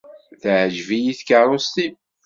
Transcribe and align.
Teεǧeb-iyi 0.41 1.13
tkerrust-im. 1.19 1.93